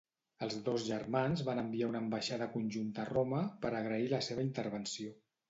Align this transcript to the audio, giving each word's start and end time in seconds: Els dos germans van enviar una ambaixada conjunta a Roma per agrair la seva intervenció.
Els 0.45 0.53
dos 0.69 0.85
germans 0.85 1.43
van 1.49 1.61
enviar 1.63 1.89
una 1.91 2.01
ambaixada 2.05 2.47
conjunta 2.55 3.05
a 3.05 3.07
Roma 3.11 3.43
per 3.67 3.73
agrair 3.83 4.11
la 4.17 4.23
seva 4.31 4.49
intervenció. 4.49 5.15